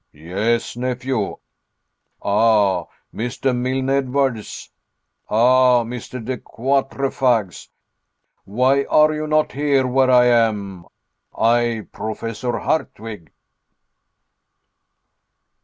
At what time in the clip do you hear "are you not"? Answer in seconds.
8.85-9.51